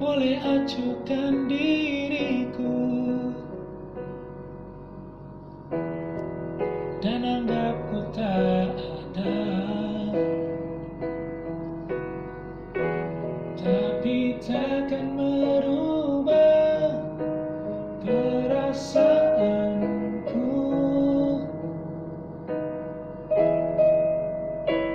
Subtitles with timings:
[0.00, 2.80] boleh acuhkan diriku.
[7.04, 9.36] Dan anggap ku tak ada.
[13.60, 16.96] Tapi takkan merubah
[18.00, 18.96] perasaanku.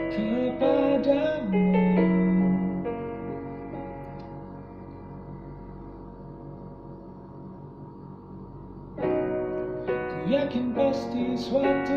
[0.09, 1.70] Kepadamu
[10.31, 11.88] jakim besties wat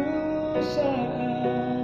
[0.75, 1.84] saat.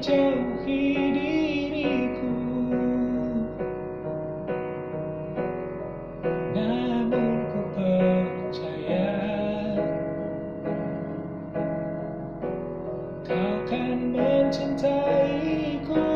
[0.00, 2.32] Jauhi diriku.
[6.56, 9.12] Namun ku percaya
[13.28, 16.09] Kau kan mencintaiku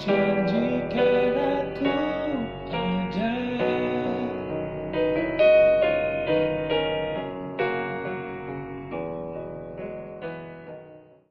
[0.00, 0.49] terjadi Ku janji